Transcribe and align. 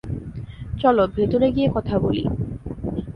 চলো, 0.79 1.03
ভেতরে 1.15 1.47
গিয়ে 1.51 1.69
কথা 1.73 1.95
বলি। 1.99 2.23